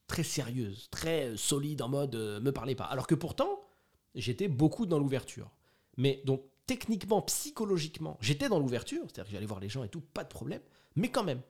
très 0.08 0.24
sérieuse, 0.24 0.88
très 0.90 1.28
euh, 1.28 1.38
solide, 1.38 1.84
en 1.84 1.88
mode 1.88 2.16
euh, 2.16 2.40
me 2.40 2.52
parlez 2.52 2.74
pas. 2.74 2.86
Alors 2.86 3.06
que 3.06 3.14
pourtant, 3.14 3.60
j'étais 4.16 4.48
beaucoup 4.48 4.88
dans 4.88 4.98
l'ouverture. 4.98 5.52
Mais 5.98 6.24
donc, 6.26 6.42
techniquement, 6.66 7.22
psychologiquement, 7.22 8.18
j'étais 8.22 8.50
dans 8.50 8.58
l'ouverture, 8.58 9.04
c'est-à-dire 9.04 9.26
que 9.26 9.32
j'allais 9.34 9.46
voir 9.46 9.60
les 9.60 9.70
gens 9.70 9.84
et 9.84 9.90
tout, 9.90 10.02
pas 10.02 10.24
de 10.24 10.30
problème, 10.30 10.62
mais 10.96 11.12
quand 11.12 11.24
même. 11.24 11.44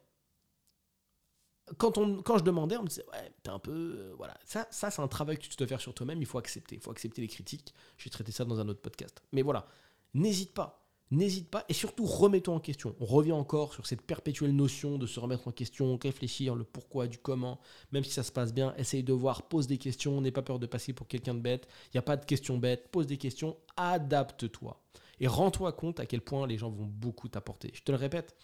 Quand, 1.78 1.98
on, 1.98 2.22
quand 2.22 2.38
je 2.38 2.44
demandais, 2.44 2.76
on 2.76 2.84
me 2.84 2.88
disait, 2.88 3.06
ouais, 3.14 3.32
t'es 3.44 3.50
un 3.50 3.60
peu. 3.60 4.14
voilà. 4.18 4.38
Ça, 4.44 4.68
ça 4.72 4.92
c'est 4.92 5.02
un 5.02 5.08
travail 5.08 5.38
que 5.38 5.48
tu 5.48 5.56
dois 5.56 5.68
faire 5.68 5.82
sur 5.82 5.94
toi-même, 5.94 6.20
il 6.20 6.26
faut 6.26 6.38
accepter. 6.38 6.76
Il 6.76 6.82
faut 6.82 6.92
accepter 6.92 7.22
les 7.22 7.28
critiques. 7.30 7.74
J'ai 7.98 8.10
traité 8.10 8.34
ça 8.34 8.44
dans 8.44 8.60
un 8.60 8.68
autre 8.68 8.82
podcast. 8.82 9.22
Mais 9.34 9.42
voilà, 9.42 9.68
n'hésite 10.14 10.54
pas. 10.54 10.88
N'hésite 11.10 11.50
pas 11.50 11.64
et 11.70 11.74
surtout 11.74 12.06
remets-toi 12.06 12.54
en 12.54 12.60
question. 12.60 12.94
On 13.00 13.06
revient 13.06 13.32
encore 13.32 13.74
sur 13.74 13.88
cette 13.88 14.02
perpétuelle 14.02 14.54
notion 14.54 14.98
de 14.98 15.08
se 15.08 15.22
remettre 15.22 15.48
en 15.48 15.52
question, 15.52 15.98
réfléchir 16.02 16.54
le 16.54 16.66
pourquoi, 16.66 17.08
du 17.08 17.18
comment. 17.18 17.62
Même 17.94 18.04
si 18.04 18.12
ça 18.12 18.24
se 18.24 18.32
passe 18.32 18.54
bien, 18.54 18.76
essaye 18.76 19.04
de 19.04 19.14
voir, 19.14 19.44
pose 19.44 19.68
des 19.68 19.78
questions, 19.78 20.20
n'aie 20.20 20.32
pas 20.32 20.42
peur 20.42 20.60
de 20.60 20.66
passer 20.66 20.92
pour 20.92 21.08
quelqu'un 21.08 21.34
de 21.34 21.40
bête. 21.40 21.68
Il 21.86 21.96
n'y 21.96 22.00
a 22.00 22.02
pas 22.02 22.18
de 22.18 22.26
questions 22.26 22.58
bêtes, 22.58 22.90
pose 22.92 23.08
des 23.08 23.18
questions, 23.18 23.56
adapte-toi. 23.78 24.82
Et 25.22 25.28
rends-toi 25.28 25.72
compte 25.72 26.02
à 26.02 26.06
quel 26.06 26.22
point 26.22 26.46
les 26.46 26.58
gens 26.58 26.70
vont 26.70 26.86
beaucoup 26.86 27.30
t'apporter. 27.30 27.72
Je 27.74 27.84
te 27.84 27.92
le 27.92 27.98
répète, 27.98 28.36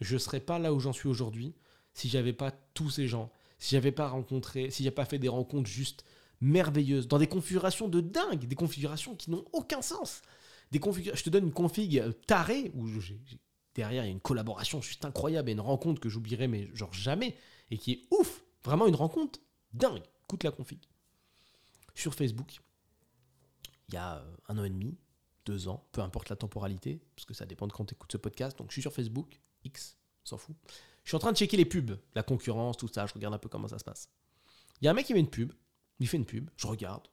je 0.00 0.14
ne 0.14 0.18
serais 0.18 0.40
pas 0.40 0.60
là 0.60 0.72
où 0.72 0.78
j'en 0.78 0.92
suis 0.92 1.08
aujourd'hui 1.08 1.54
si 1.92 2.08
j'avais 2.08 2.32
pas 2.32 2.52
tous 2.72 2.90
ces 2.90 3.08
gens, 3.08 3.30
si 3.58 3.74
j'avais 3.74 3.92
pas 3.92 4.08
rencontré, 4.08 4.70
si 4.70 4.84
j'avais 4.84 4.94
pas 4.94 5.04
fait 5.04 5.18
des 5.18 5.28
rencontres 5.28 5.68
juste 5.68 6.04
merveilleuses, 6.40 7.06
dans 7.06 7.18
des 7.18 7.26
configurations 7.26 7.88
de 7.88 8.00
dingue, 8.00 8.46
des 8.46 8.54
configurations 8.56 9.14
qui 9.14 9.30
n'ont 9.30 9.44
aucun 9.52 9.82
sens 9.82 10.22
je 10.72 11.22
te 11.22 11.30
donne 11.30 11.44
une 11.44 11.52
config 11.52 12.02
tarée 12.26 12.70
où 12.74 12.88
derrière 13.74 14.04
il 14.04 14.06
y 14.06 14.10
a 14.10 14.12
une 14.12 14.20
collaboration 14.20 14.80
juste 14.80 15.04
incroyable 15.04 15.50
et 15.50 15.52
une 15.52 15.60
rencontre 15.60 16.00
que 16.00 16.08
j'oublierai 16.08 16.48
mais 16.48 16.68
genre 16.74 16.92
jamais 16.92 17.36
et 17.70 17.78
qui 17.78 17.92
est 17.92 18.02
ouf, 18.10 18.42
vraiment 18.64 18.86
une 18.86 18.94
rencontre 18.94 19.40
dingue. 19.72 20.02
Écoute 20.24 20.44
la 20.44 20.50
config. 20.50 20.78
Sur 21.94 22.14
Facebook, 22.14 22.60
il 23.88 23.94
y 23.94 23.96
a 23.96 24.16
euh, 24.16 24.36
un 24.48 24.58
an 24.58 24.64
et 24.64 24.70
demi, 24.70 24.96
deux 25.44 25.68
ans, 25.68 25.86
peu 25.92 26.00
importe 26.00 26.28
la 26.28 26.36
temporalité, 26.36 27.00
parce 27.14 27.24
que 27.24 27.34
ça 27.34 27.46
dépend 27.46 27.66
de 27.66 27.72
quand 27.72 27.84
tu 27.84 27.94
écoutes 27.94 28.12
ce 28.12 28.16
podcast. 28.16 28.56
Donc 28.58 28.68
je 28.68 28.72
suis 28.74 28.82
sur 28.82 28.92
Facebook, 28.92 29.40
X, 29.64 29.96
s'en 30.24 30.38
fout. 30.38 30.56
Je 31.04 31.10
suis 31.10 31.16
en 31.16 31.18
train 31.18 31.32
de 31.32 31.36
checker 31.36 31.56
les 31.56 31.64
pubs, 31.64 31.98
la 32.14 32.22
concurrence, 32.22 32.76
tout 32.76 32.88
ça, 32.88 33.06
je 33.06 33.14
regarde 33.14 33.34
un 33.34 33.38
peu 33.38 33.48
comment 33.48 33.68
ça 33.68 33.78
se 33.78 33.84
passe. 33.84 34.08
Il 34.80 34.84
y 34.84 34.88
a 34.88 34.90
un 34.90 34.94
mec 34.94 35.06
qui 35.06 35.14
met 35.14 35.20
une 35.20 35.30
pub, 35.30 35.52
il 35.98 36.08
fait 36.08 36.16
une 36.16 36.26
pub, 36.26 36.48
je 36.56 36.66
regarde, 36.66 37.08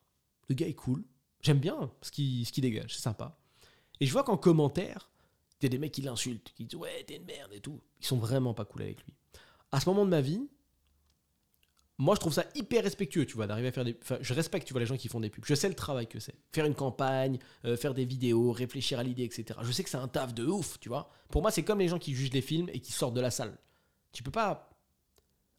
le 0.48 0.56
gars 0.56 0.68
est 0.68 0.74
cool, 0.74 1.04
j'aime 1.42 1.60
bien 1.60 1.92
ce 2.02 2.12
qu'il 2.12 2.62
dégage, 2.62 2.96
c'est 2.96 3.02
sympa. 3.02 3.38
Et 4.00 4.06
je 4.06 4.12
vois 4.12 4.24
qu'en 4.24 4.38
commentaire, 4.38 5.10
il 5.62 5.70
des 5.70 5.78
mecs 5.78 5.92
qui 5.92 6.02
l'insultent, 6.02 6.54
qui 6.56 6.66
disent 6.66 6.80
ouais, 6.80 7.04
t'es 7.06 7.18
une 7.18 7.26
merde 7.26 7.52
et 7.54 7.60
tout. 7.60 7.80
Ils 8.00 8.06
sont 8.06 8.18
vraiment 8.18 8.54
pas 8.54 8.66
cool 8.66 8.84
avec 8.84 9.04
lui. 9.04 9.14
À 9.72 9.80
ce 9.80 9.90
moment 9.90 10.06
de 10.06 10.10
ma 10.10 10.22
vie, 10.22 10.48
moi 11.98 12.16
je 12.16 12.22
trouve 12.22 12.34
ça 12.34 12.46
hyper 12.56 12.84
respectueux, 12.84 13.26
tu 13.26 13.36
vois, 13.36 13.46
d'arriver 13.46 13.68
à 13.68 13.72
faire 13.72 13.84
des. 13.84 13.98
Enfin, 14.02 14.18
je 14.22 14.34
respecte, 14.34 14.66
tu 14.66 14.74
vois, 14.74 14.80
les 14.80 14.86
gens 14.86 14.96
qui 14.96 15.10
font 15.10 15.20
des 15.20 15.30
pubs. 15.30 15.44
Je 15.46 15.54
sais 15.54 15.68
le 15.68 15.76
travail 15.76 16.08
que 16.08 16.20
c'est. 16.20 16.36
Faire 16.54 16.66
une 16.66 16.76
campagne, 16.76 17.40
euh, 17.66 17.76
faire 17.76 17.94
des 17.94 18.06
vidéos, 18.06 18.52
réfléchir 18.52 19.00
à 19.00 19.04
l'idée, 19.04 19.24
etc. 19.24 19.60
Je 19.62 19.72
sais 19.72 19.84
que 19.84 19.90
c'est 19.90 19.98
un 19.98 20.08
taf 20.08 20.34
de 20.34 20.46
ouf, 20.46 20.80
tu 20.80 20.90
vois. 20.90 21.12
Pour 21.30 21.42
moi, 21.42 21.52
c'est 21.52 21.64
comme 21.64 21.80
les 21.80 21.90
gens 21.90 22.00
qui 22.00 22.16
jugent 22.16 22.34
les 22.34 22.42
films 22.42 22.70
et 22.72 22.80
qui 22.80 22.94
sortent 22.94 23.16
de 23.16 23.22
la 23.22 23.32
salle. 23.32 23.58
Tu 24.14 24.24
peux 24.24 24.32
pas. 24.32 24.70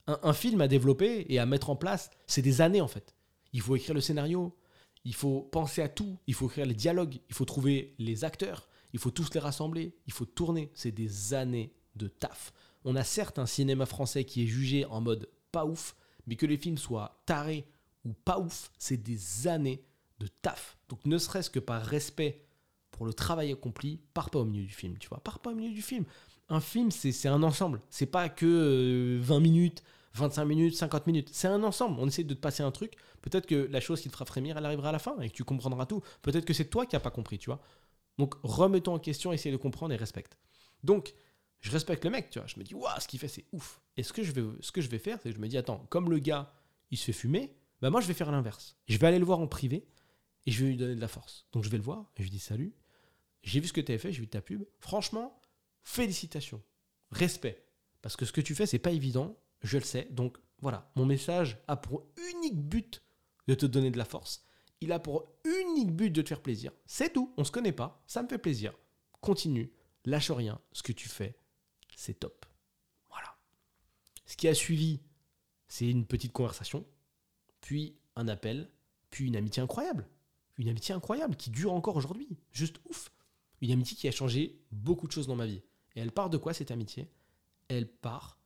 Un 0.07 0.33
film 0.33 0.61
à 0.61 0.67
développer 0.67 1.27
et 1.29 1.37
à 1.37 1.45
mettre 1.45 1.69
en 1.69 1.75
place, 1.75 2.09
c'est 2.25 2.41
des 2.41 2.59
années 2.59 2.81
en 2.81 2.87
fait. 2.87 3.15
Il 3.53 3.61
faut 3.61 3.75
écrire 3.75 3.93
le 3.93 4.01
scénario, 4.01 4.57
il 5.03 5.15
faut 5.15 5.41
penser 5.41 5.81
à 5.81 5.89
tout, 5.89 6.17
il 6.27 6.33
faut 6.33 6.47
créer 6.47 6.65
les 6.65 6.73
dialogues, 6.73 7.19
il 7.29 7.35
faut 7.35 7.45
trouver 7.45 7.95
les 7.97 8.23
acteurs, 8.23 8.67
il 8.93 8.99
faut 8.99 9.11
tous 9.11 9.33
les 9.33 9.39
rassembler, 9.39 9.95
il 10.07 10.13
faut 10.13 10.25
tourner. 10.25 10.71
C'est 10.73 10.91
des 10.91 11.33
années 11.33 11.73
de 11.95 12.07
taf. 12.07 12.53
On 12.83 12.95
a 12.95 13.03
certes 13.03 13.39
un 13.39 13.45
cinéma 13.45 13.85
français 13.85 14.25
qui 14.25 14.43
est 14.43 14.47
jugé 14.47 14.85
en 14.85 15.01
mode 15.01 15.29
pas 15.51 15.65
ouf, 15.65 15.95
mais 16.27 16.35
que 16.35 16.45
les 16.45 16.57
films 16.57 16.77
soient 16.77 17.21
tarés 17.25 17.67
ou 18.05 18.13
pas 18.13 18.39
ouf, 18.39 18.71
c'est 18.77 18.97
des 18.97 19.47
années 19.47 19.83
de 20.19 20.27
taf. 20.27 20.77
Donc 20.89 21.05
ne 21.05 21.17
serait-ce 21.17 21.49
que 21.49 21.59
par 21.59 21.83
respect 21.83 22.43
pour 22.91 23.05
le 23.05 23.13
travail 23.13 23.51
accompli, 23.51 23.99
pars 24.13 24.29
pas 24.29 24.39
au 24.39 24.45
milieu 24.45 24.65
du 24.65 24.73
film, 24.73 24.97
tu 24.97 25.07
vois, 25.09 25.19
pars 25.19 25.39
pas 25.39 25.51
au 25.51 25.55
milieu 25.55 25.73
du 25.73 25.81
film. 25.81 26.05
Un 26.49 26.59
film, 26.59 26.91
c'est 26.91 27.27
un 27.29 27.43
ensemble. 27.43 27.81
C'est 27.89 28.05
pas 28.05 28.27
que 28.27 29.17
20 29.21 29.35
euh, 29.35 29.39
minutes, 29.39 29.83
25 30.13 30.45
minutes, 30.45 30.75
50 30.75 31.07
minutes. 31.07 31.29
C'est 31.31 31.47
un 31.47 31.63
ensemble. 31.63 31.99
On 31.99 32.07
essaie 32.07 32.23
de 32.23 32.33
te 32.33 32.39
passer 32.39 32.63
un 32.63 32.71
truc. 32.71 32.93
Peut-être 33.21 33.45
que 33.45 33.67
la 33.71 33.79
chose 33.79 34.01
qui 34.01 34.09
te 34.09 34.13
fera 34.13 34.25
frémir, 34.25 34.57
elle 34.57 34.65
arrivera 34.65 34.89
à 34.89 34.91
la 34.91 34.99
fin 34.99 35.19
et 35.21 35.29
que 35.29 35.35
tu 35.35 35.43
comprendras 35.43 35.85
tout. 35.85 36.01
Peut-être 36.21 36.45
que 36.45 36.53
c'est 36.53 36.65
toi 36.65 36.85
qui 36.85 36.95
n'as 36.95 36.99
pas 36.99 37.11
compris, 37.11 37.37
tu 37.37 37.49
vois. 37.49 37.61
Donc 38.17 38.35
remets-toi 38.43 38.93
en 38.93 38.99
question, 38.99 39.31
essaye 39.31 39.51
de 39.51 39.57
comprendre 39.57 39.93
et 39.93 39.97
respecte. 39.97 40.37
Donc, 40.83 41.13
je 41.59 41.71
respecte 41.71 42.03
le 42.03 42.09
mec, 42.09 42.29
tu 42.29 42.39
vois. 42.39 42.47
Je 42.47 42.59
me 42.59 42.63
dis, 42.63 42.73
waouh, 42.73 42.99
ce 42.99 43.07
qu'il 43.07 43.19
fait, 43.19 43.27
c'est 43.27 43.45
ouf. 43.51 43.81
Et 43.95 44.03
ce 44.03 44.13
que 44.13 44.23
je 44.23 44.31
vais, 44.31 44.43
ce 44.61 44.71
que 44.71 44.81
je 44.81 44.89
vais 44.89 44.99
faire, 44.99 45.19
c'est 45.21 45.29
que 45.29 45.35
je 45.35 45.39
me 45.39 45.47
dis, 45.47 45.57
attends, 45.57 45.85
comme 45.89 46.09
le 46.09 46.19
gars, 46.19 46.51
il 46.89 46.97
se 46.97 47.05
fait 47.05 47.13
fumer, 47.13 47.55
bah 47.81 47.89
moi, 47.89 48.01
je 48.01 48.07
vais 48.07 48.13
faire 48.13 48.31
l'inverse. 48.31 48.75
Je 48.87 48.97
vais 48.97 49.07
aller 49.07 49.19
le 49.19 49.25
voir 49.25 49.39
en 49.39 49.47
privé 49.47 49.87
et 50.45 50.51
je 50.51 50.63
vais 50.63 50.71
lui 50.71 50.77
donner 50.77 50.95
de 50.95 51.01
la 51.01 51.07
force. 51.07 51.45
Donc, 51.51 51.63
je 51.63 51.69
vais 51.69 51.77
le 51.77 51.83
voir 51.83 52.11
et 52.17 52.19
je 52.19 52.23
lui 52.23 52.31
dis, 52.31 52.39
salut, 52.39 52.73
j'ai 53.43 53.59
vu 53.59 53.67
ce 53.67 53.73
que 53.73 53.81
tu 53.81 53.91
as 53.91 53.97
fait, 53.97 54.11
j'ai 54.11 54.21
vu 54.21 54.27
ta 54.27 54.41
pub. 54.41 54.63
Franchement, 54.79 55.39
félicitations, 55.83 56.61
respect. 57.11 57.63
Parce 58.01 58.15
que 58.15 58.25
ce 58.25 58.31
que 58.31 58.41
tu 58.41 58.55
fais, 58.55 58.65
c'est 58.65 58.79
pas 58.79 58.91
évident, 58.91 59.37
je 59.61 59.77
le 59.77 59.83
sais. 59.83 60.07
Donc, 60.11 60.37
voilà, 60.59 60.91
mon 60.95 61.05
message 61.05 61.61
a 61.67 61.75
pour 61.75 62.05
unique 62.33 62.59
but 62.61 63.03
de 63.47 63.55
te 63.55 63.65
donner 63.65 63.91
de 63.91 63.97
la 63.97 64.05
force. 64.05 64.43
Il 64.79 64.91
a 64.91 64.99
pour 64.99 65.27
unique 65.43 65.91
but 65.91 66.09
de 66.09 66.21
te 66.21 66.29
faire 66.29 66.41
plaisir. 66.41 66.71
C'est 66.85 67.13
tout, 67.13 67.33
on 67.37 67.43
se 67.43 67.51
connaît 67.51 67.71
pas, 67.71 68.03
ça 68.07 68.23
me 68.23 68.27
fait 68.27 68.37
plaisir. 68.37 68.73
Continue, 69.21 69.71
lâche 70.05 70.31
rien, 70.31 70.59
ce 70.71 70.83
que 70.83 70.91
tu 70.91 71.07
fais, 71.07 71.35
c'est 71.95 72.19
top. 72.19 72.45
Voilà. 73.09 73.35
Ce 74.25 74.35
qui 74.35 74.47
a 74.47 74.53
suivi, 74.53 75.01
c'est 75.67 75.87
une 75.87 76.05
petite 76.05 76.33
conversation, 76.33 76.85
puis 77.61 77.95
un 78.15 78.27
appel, 78.27 78.69
puis 79.09 79.27
une 79.27 79.35
amitié 79.35 79.61
incroyable. 79.61 80.07
Une 80.57 80.69
amitié 80.69 80.93
incroyable 80.93 81.35
qui 81.35 81.49
dure 81.49 81.73
encore 81.73 81.95
aujourd'hui. 81.95 82.37
Juste 82.51 82.77
ouf. 82.89 83.11
Une 83.61 83.71
amitié 83.71 83.95
qui 83.95 84.07
a 84.07 84.11
changé 84.11 84.59
beaucoup 84.71 85.07
de 85.07 85.11
choses 85.11 85.27
dans 85.27 85.35
ma 85.35 85.45
vie. 85.45 85.61
Et 85.95 86.01
elle 86.01 86.11
part 86.11 86.29
de 86.29 86.37
quoi 86.37 86.53
cette 86.53 86.71
amitié? 86.71 87.09
Elle 87.67 87.87
part 87.87 88.40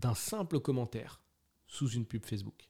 d'un 0.00 0.14
simple 0.14 0.60
commentaire 0.60 1.20
sous 1.66 1.90
une 1.90 2.06
pub 2.06 2.24
Facebook. 2.24 2.68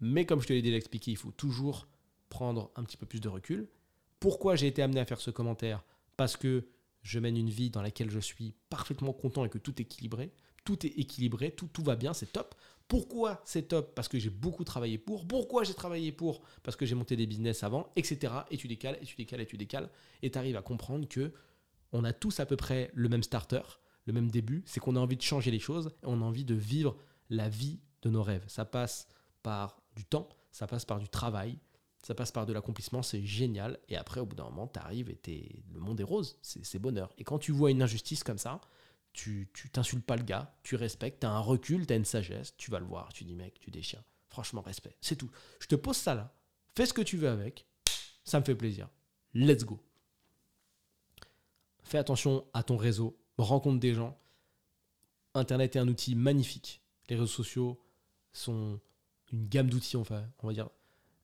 Mais 0.00 0.24
comme 0.24 0.40
je 0.40 0.46
te 0.46 0.52
l'ai 0.52 0.62
déjà 0.62 0.76
expliqué, 0.76 1.10
il 1.10 1.16
faut 1.16 1.32
toujours 1.32 1.86
prendre 2.28 2.70
un 2.76 2.84
petit 2.84 2.96
peu 2.96 3.06
plus 3.06 3.20
de 3.20 3.28
recul. 3.28 3.68
Pourquoi 4.20 4.56
j'ai 4.56 4.68
été 4.68 4.82
amené 4.82 5.00
à 5.00 5.04
faire 5.04 5.20
ce 5.20 5.30
commentaire? 5.30 5.84
Parce 6.16 6.36
que 6.36 6.66
je 7.02 7.18
mène 7.18 7.36
une 7.36 7.50
vie 7.50 7.70
dans 7.70 7.82
laquelle 7.82 8.10
je 8.10 8.20
suis 8.20 8.54
parfaitement 8.70 9.12
content 9.12 9.44
et 9.44 9.48
que 9.48 9.58
tout 9.58 9.72
est 9.78 9.82
équilibré. 9.82 10.32
Tout 10.64 10.86
est 10.86 10.90
équilibré, 10.90 11.50
tout, 11.50 11.68
va 11.82 11.96
bien, 11.96 12.14
c'est 12.14 12.32
top. 12.32 12.54
Pourquoi 12.86 13.42
c'est 13.44 13.68
top? 13.68 13.94
Parce 13.96 14.06
que 14.06 14.18
j'ai 14.18 14.30
beaucoup 14.30 14.62
travaillé 14.62 14.98
pour. 14.98 15.26
Pourquoi 15.26 15.64
j'ai 15.64 15.74
travaillé 15.74 16.12
pour? 16.12 16.42
Parce 16.62 16.76
que 16.76 16.86
j'ai 16.86 16.94
monté 16.94 17.16
des 17.16 17.26
business 17.26 17.64
avant, 17.64 17.90
etc. 17.96 18.32
Et 18.52 18.56
tu 18.56 18.68
décales, 18.68 18.98
et 19.02 19.04
tu 19.04 19.16
décales, 19.16 19.40
et 19.40 19.46
tu 19.46 19.56
décales. 19.56 19.90
Et 20.22 20.30
tu 20.30 20.38
arrives 20.38 20.56
à 20.56 20.62
comprendre 20.62 21.08
que 21.08 21.32
on 21.90 22.04
a 22.04 22.12
tous 22.12 22.38
à 22.38 22.46
peu 22.46 22.56
près 22.56 22.90
le 22.94 23.08
même 23.08 23.24
starter, 23.24 23.62
le 24.06 24.12
même 24.12 24.30
début. 24.30 24.62
C'est 24.66 24.80
qu'on 24.80 24.96
a 24.96 25.00
envie 25.00 25.16
de 25.16 25.22
changer 25.22 25.50
les 25.50 25.58
choses 25.58 25.90
et 26.02 26.06
on 26.06 26.20
a 26.22 26.24
envie 26.24 26.44
de 26.44 26.54
vivre 26.54 26.96
la 27.30 27.48
vie 27.48 27.80
de 28.02 28.10
nos 28.10 28.22
rêves. 28.22 28.44
Ça 28.48 28.64
passe 28.64 29.08
par 29.42 29.80
du 29.96 30.04
temps, 30.04 30.28
ça 30.50 30.66
passe 30.66 30.84
par 30.84 30.98
du 30.98 31.08
travail, 31.08 31.58
ça 32.02 32.14
passe 32.14 32.32
par 32.32 32.46
de 32.46 32.52
l'accomplissement, 32.52 33.02
c'est 33.02 33.24
génial. 33.24 33.78
Et 33.88 33.96
après, 33.96 34.20
au 34.20 34.26
bout 34.26 34.36
d'un 34.36 34.44
moment, 34.44 34.66
tu 34.66 34.78
arrives 34.78 35.10
et 35.10 35.62
le 35.72 35.80
monde 35.80 36.00
est 36.00 36.04
rose, 36.04 36.36
c'est 36.42 36.78
bonheur. 36.78 37.12
Et 37.18 37.24
quand 37.24 37.38
tu 37.38 37.52
vois 37.52 37.70
une 37.70 37.82
injustice 37.82 38.24
comme 38.24 38.38
ça, 38.38 38.60
tu 39.12 39.48
t'insultes 39.72 40.04
pas 40.04 40.16
le 40.16 40.24
gars, 40.24 40.54
tu 40.62 40.74
respectes, 40.74 41.20
tu 41.20 41.26
as 41.26 41.30
un 41.30 41.38
recul, 41.38 41.86
tu 41.86 41.92
as 41.92 41.96
une 41.96 42.04
sagesse, 42.04 42.56
tu 42.56 42.70
vas 42.70 42.80
le 42.80 42.86
voir, 42.86 43.12
tu 43.12 43.24
dis 43.24 43.34
mec, 43.34 43.58
tu 43.60 43.70
déchires. 43.70 44.02
Franchement, 44.28 44.62
respect, 44.62 44.96
c'est 45.00 45.16
tout. 45.16 45.30
Je 45.60 45.66
te 45.66 45.74
pose 45.74 45.96
ça 45.96 46.14
là, 46.14 46.34
fais 46.74 46.86
ce 46.86 46.94
que 46.94 47.02
tu 47.02 47.18
veux 47.18 47.28
avec, 47.28 47.66
ça 48.24 48.40
me 48.40 48.44
fait 48.44 48.54
plaisir. 48.54 48.88
Let's 49.34 49.64
go. 49.64 49.80
Fais 51.84 51.98
attention 51.98 52.46
à 52.54 52.62
ton 52.62 52.76
réseau, 52.76 53.18
rencontre 53.38 53.80
des 53.80 53.94
gens. 53.94 54.18
Internet 55.34 55.76
est 55.76 55.78
un 55.78 55.88
outil 55.88 56.14
magnifique. 56.14 56.82
Les 57.08 57.16
réseaux 57.16 57.26
sociaux 57.26 57.80
sont 58.32 58.80
une 59.32 59.48
gamme 59.48 59.70
d'outils, 59.70 59.96
enfin, 59.96 60.24
on 60.42 60.46
va 60.46 60.52
dire 60.52 60.68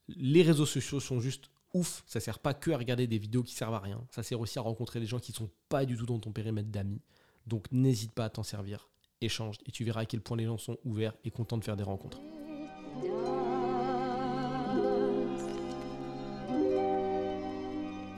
les 0.09 0.43
réseaux 0.43 0.67
sociaux 0.67 1.00
sont 1.00 1.21
juste 1.21 1.50
ouf. 1.75 2.03
Ça 2.07 2.21
sert 2.21 2.38
pas 2.38 2.55
que 2.55 2.71
à 2.71 2.79
regarder 2.79 3.07
des 3.07 3.19
vidéos 3.19 3.43
qui 3.43 3.55
servent 3.55 3.75
à 3.75 3.81
rien. 3.81 4.05
Ça 4.11 4.23
sert 4.23 4.41
aussi 4.41 4.59
à 4.59 4.62
rencontrer 4.62 5.00
des 5.00 5.07
gens 5.07 5.19
qui 5.19 5.33
sont 5.33 5.50
pas 5.69 5.85
du 5.85 5.97
tout 5.97 6.07
dans 6.07 6.19
ton 6.19 6.33
périmètre 6.33 6.71
d'amis. 6.71 7.00
Donc 7.47 7.71
n'hésite 7.73 8.12
pas 8.12 8.27
à 8.27 8.31
t'en 8.31 8.43
servir. 8.43 8.88
Échange 9.21 9.57
et 9.67 9.73
tu 9.73 9.85
verras 9.85 10.03
à 10.03 10.07
quel 10.07 10.21
point 10.21 10.37
les 10.37 10.47
gens 10.47 10.59
sont 10.59 10.79
ouverts 10.85 11.15
et 11.25 11.31
contents 11.31 11.59
de 11.59 11.65
faire 11.65 11.77
des 11.77 11.83
rencontres. 11.83 12.21